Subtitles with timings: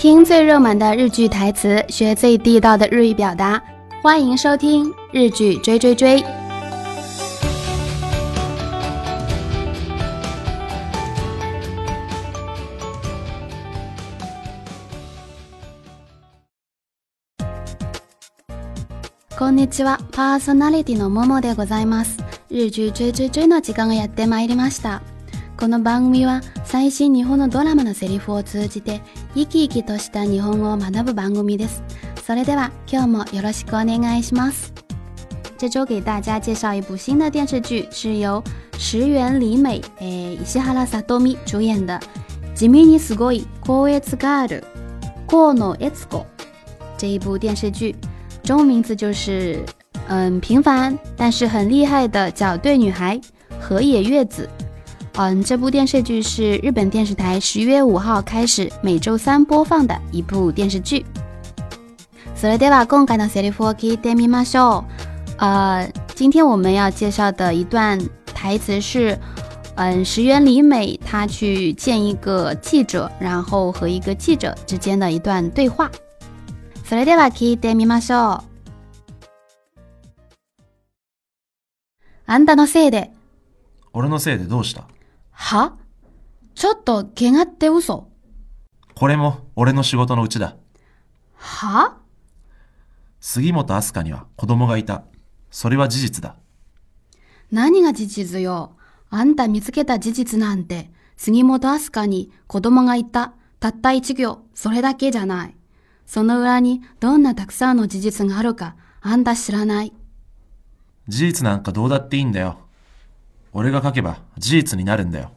[0.00, 3.62] 听最热门的日剧台词，学最地道的日语表达，
[4.00, 6.22] 欢迎收听《日剧追追追》。
[19.36, 22.16] こんにちは、パーソナリティのモモでございます。
[22.48, 25.02] 日剧追追追の時間やってまいりました。
[25.58, 26.40] この番組は。
[26.70, 29.02] 最新日本のドラマのセリフを通じて
[29.34, 31.82] 生き生きとした日本語を学ぶ番組です。
[32.24, 34.72] それでは今日もよろしくお願いします。
[35.58, 38.40] 这周给大家介绍一部新的电视剧，是由
[38.78, 41.98] 石原里美、诶石原さとみ主演的
[42.56, 44.64] 《地味にすごい高越ガール》
[45.28, 46.24] 河野悦子
[46.96, 47.96] 这一部电视剧，
[48.44, 49.58] 中文名字就是
[50.06, 53.20] 嗯平凡但是很厉害的角女孩
[53.82, 54.48] 野月子。
[55.14, 61.04] 嗯，这部电视剧是日本电视台十一月五号开始每周三播放的一部电视剧。
[65.38, 67.98] 呃，今天我们要介绍的一段
[68.34, 69.18] 台词是，
[69.76, 75.90] 嗯，石原里美她去见一个记者，然后和一个记者之间的一段对话。
[82.26, 83.10] 安达のせで、
[83.92, 84.84] 俺のせでどうした？
[85.42, 85.72] は
[86.54, 88.10] ちょっと、怪我って嘘
[88.94, 90.54] これも俺の仕事のうちだ。
[91.34, 91.96] は
[93.20, 95.02] 杉本明日香には子供がいた。
[95.50, 96.36] それは事実だ。
[97.50, 98.76] 何が事実よ。
[99.08, 103.32] あんた見つけた事実なんて、杉本明日香に子供がいた。
[103.60, 105.56] たった一行、それだけじゃない。
[106.04, 109.92] その裏にどんなたくさんの事実があるか、あんた知らない。
[111.08, 112.58] 事実なんかどうだっていいんだよ。
[113.52, 115.32] 俺が書けば事実になるんだよ。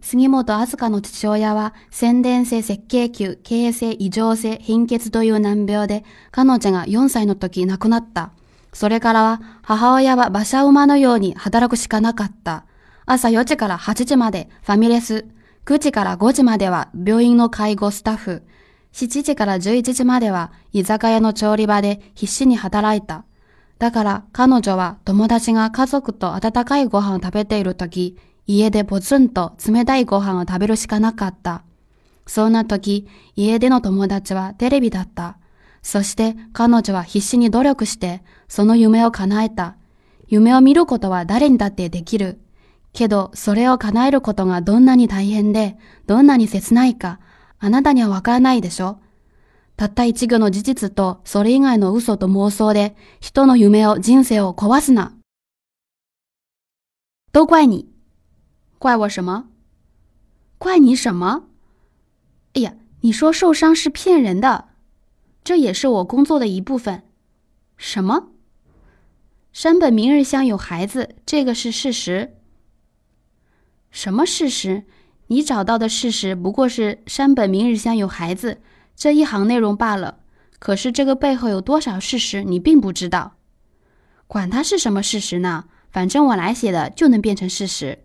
[0.00, 8.30] 杉本あずかの父親は宣伝性設計、球、形成異常性、貧血という難病で、彼女が4歳の時亡くなった。
[8.72, 12.64] それからは母親は馬車馬のように働くしかなかった。
[13.06, 15.26] 朝4時から8時までファミレス、
[15.66, 18.42] 9時から5時までは病院の介護スタッフ、
[18.92, 23.24] 7時から11時までは居酒屋の調理場で必死に働いた。
[23.78, 31.62] だから彼女は友達が家族と温かいご飯を食べている時、家でポツンと冷たいご飯を食べるしかなかった。
[32.26, 33.06] そんな時、
[33.36, 35.38] 家での友達はテレビだった。
[35.82, 39.76] そして彼女は必死に努力して、その夢を叶えた。
[40.26, 42.40] 夢を見ることは誰にだってできる。
[42.92, 45.76] けど、それを叶えることがどんなに大変で、
[46.08, 47.20] どんなに切ないか、
[47.60, 48.98] あなたにはわからないでしょ
[49.78, 55.12] たった一言の事実とそれ以外の嘘と妄想で人の夢を人生を壊すな。
[57.30, 57.86] 都怪你，
[58.80, 59.44] 怪我什么？
[60.58, 61.44] 怪你什么？
[62.54, 64.64] 哎呀，你说受伤是骗人的，
[65.44, 67.04] 这也是我工作的一部分。
[67.76, 68.30] 什么？
[69.52, 72.34] 山本明日香有孩子，这个是事实。
[73.92, 74.82] 什么事实？
[75.28, 78.60] 你找到的事实不过是山本明日香有孩子。
[78.98, 80.18] 这一行内容罢了，
[80.58, 83.34] 可是这个背后有多少事实你并不知道。
[84.26, 88.00] 管它是什么事实呢，反正我来写的就能变成事实。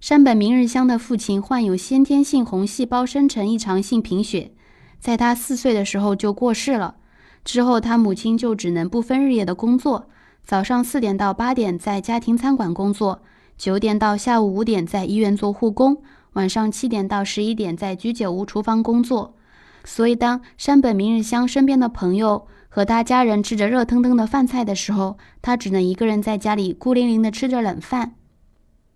[0.00, 4.50] 山本明日香的父亲患有先天性红细胞生成异常性贫血，
[4.98, 6.96] 在他四岁的时候就过世了。
[7.44, 10.08] 之后他母亲就只能不分日夜的工作：
[10.44, 13.22] 早上四点到八点在家庭餐馆工作，
[13.56, 16.02] 九点到下午五点在医院做护工，
[16.32, 19.36] 晚上七点到十一点在居酒屋厨房工作。
[19.84, 28.14] 所以，当山本明日香身边的朋友和他家人吃着热腾腾的饭菜的时候，他只能一个人在家里孤零零的吃着冷饭。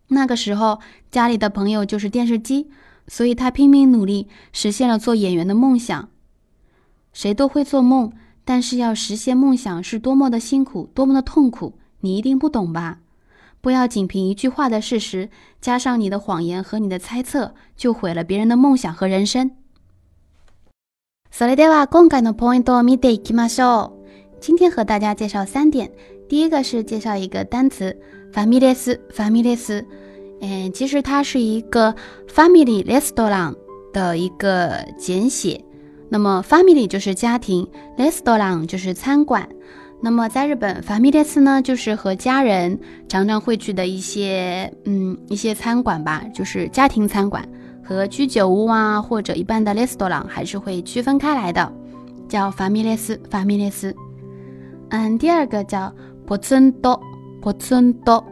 [0.09, 0.81] 那个时候，
[1.11, 2.71] 家里的朋友就是电视机，
[3.09, 6.09] 所以他拼命努力，实现了做演员的梦想。
[7.13, 8.13] 谁都会做梦，
[8.45, 13.01] 但是要实现梦想是多么的辛苦，多么的痛苦，你一定不懂吧？
[13.61, 15.31] 不要仅凭一句话的事实，
[15.61, 19.51] 加上你的谎言和你的猜测，就毁了别人的梦想和人生。
[21.31, 23.93] 所以では今回のポイントを見ていきましょう。
[24.41, 25.91] 今天和大家介绍三点，
[26.29, 27.97] 第一个是介绍一个单词
[28.35, 29.85] “e s families，
[30.41, 31.95] 嗯，其实它是一个
[32.33, 33.55] “family restaurant”
[33.93, 35.63] 的一个简写。
[36.09, 39.49] 那么 “family” 就是家庭，“restaurant” 就是餐馆。
[40.03, 47.47] 那么在日本，“i l i e s 呢，就是和家人常常会去的一些，嗯，一些餐馆吧，就是家庭餐馆。
[47.87, 51.73] 和居酒屋啊，或者一般的拉斯特朗还是会区分开来的，
[52.29, 53.95] 叫法米列斯，法米列斯。
[54.89, 55.93] 嗯，第二个叫
[56.27, 57.01] 波村多，
[57.41, 58.25] 波村多，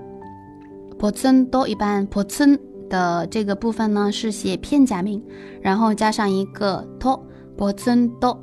[0.99, 2.59] 波村多，一般波村
[2.91, 5.23] 的这个部分呢是写片假名，
[5.62, 7.25] 然后加上一个多，
[7.57, 8.37] 波村多，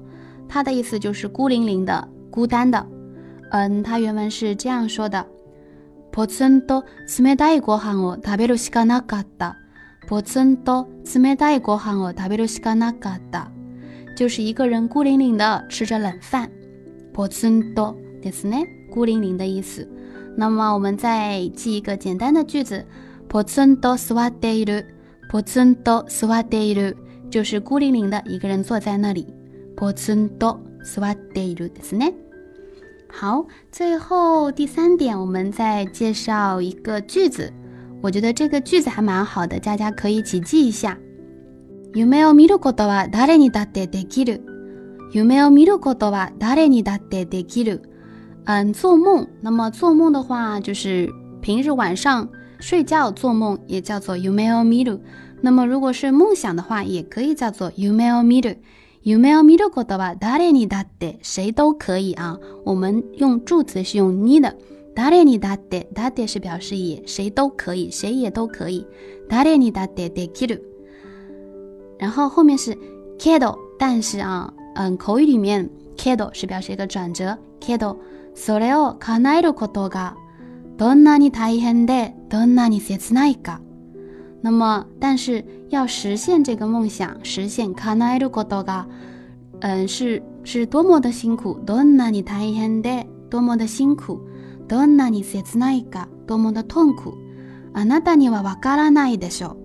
[0.47, 2.87] 它的意思就是孤零零的，孤单的。
[3.49, 5.27] 嗯，它原文是这样说的：
[6.09, 9.57] 波村多，つめたいご飯を食べるしかなかった。
[10.07, 13.49] 波村多只没带一个行哦，大不了西嘎那嘎哒，
[14.17, 16.49] 就是一个人孤零零的吃着冷饭。
[17.13, 18.55] 波村多，这是呢，
[18.91, 19.87] 孤零零的意思。
[20.37, 22.85] 那么我们再记一个简单的句子：
[23.27, 24.81] 波村多斯瓦德伊鲁，
[25.29, 26.93] 波村多斯瓦德伊鲁，
[27.29, 29.27] 就是孤零零的一个人坐在那里。
[29.77, 32.05] 波村多斯瓦德伊鲁，这是呢。
[33.09, 37.51] 好，最后第三点，我们再介绍一个句子。
[38.01, 40.97] 我觉得这个句子还蛮好的，大家可以一起记一下。
[41.93, 43.05] 有没有米路过的吧？
[43.05, 44.39] 打雷你打的得记得。
[45.11, 46.31] 有没有米路过的吧？
[46.39, 47.43] 打雷你打的得
[48.45, 49.27] 嗯，做梦。
[49.39, 51.07] 那么做梦的话，就是
[51.41, 52.27] 平日晚上
[52.59, 54.83] 睡觉做梦也叫做有没有米
[55.41, 58.49] 那么如果是梦想的话，也可以叫做有没有米路。
[59.03, 60.15] 有没有米路过的吧？
[60.15, 60.67] 打雷你
[61.21, 62.39] 谁都可以啊。
[62.65, 64.57] 我们用助词是用呢的。
[64.93, 68.85] 达列尼达德达德是表示也谁都可以谁也都可以。
[69.29, 70.59] 达列尼达德 de kido，
[71.97, 72.75] 然后后面是
[73.17, 77.37] kado，但是啊，嗯，口语里面 kado 是表示一个转折。
[77.61, 77.95] kado，
[78.35, 80.13] 所以哦，卡奈鲁可多嘎，
[80.77, 83.57] 多纳尼太很的，多纳尼是哪一个？
[84.41, 88.85] 那么，但是要实现这个梦想，实现卡奈鲁可多嘎，
[89.61, 94.19] 嗯，是是多么的辛苦，多纳尼太很的，多么的辛苦。
[94.67, 97.13] どんなに切ないか、多么的痛苦。
[97.73, 99.57] あなたにはわからないでしょう。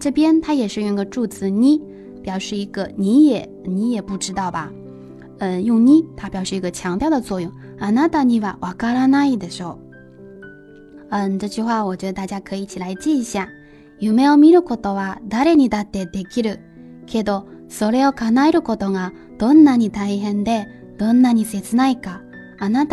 [0.00, 1.80] 这边它也是用个助词に
[2.24, 4.70] 表示一个你也你也不知道吧。
[5.38, 7.50] 嗯，用に它表示一个强调的作用。
[7.78, 9.76] あなたにはわからないでしょう。
[11.10, 13.48] 嗯，这句话我觉得大家可以一起来记一下。
[14.00, 16.60] 夢を見ることは誰にだってできる。
[17.06, 20.66] けど、それを叶えることがどんなに大変で、
[20.98, 22.22] どんなに切ないか。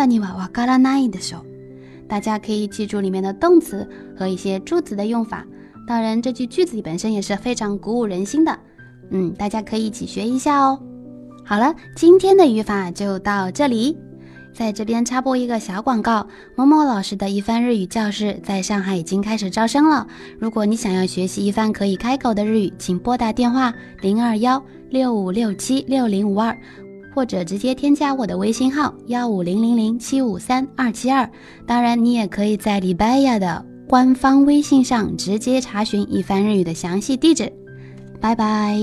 [0.06, 1.46] にはわからないでし的う。
[2.08, 5.44] 大家可以记住里面的动词和一些助词的用法。
[5.88, 8.58] 当然，这句句子本身也是非常鼓舞人心的。
[9.12, 10.80] 嗯，大家可以一起学一下哦。
[11.44, 13.98] 好了，今天的语法就到这里。
[14.54, 20.08] 在这边插播一个小广告：某某老师的一番日语教室在上海已经开始招生了。
[20.40, 26.56] 如果你想要学习一番可以开口的日语，请拨打电话零二幺六五六七六零五二。
[27.16, 31.28] 或者直接添加我的微信号幺五零零零七五三二七二，
[31.66, 37.52] 当然你也可以在 l 拜亚的官方微信上直接查询一番日语的详细地址。
[38.20, 38.76] 拜拜。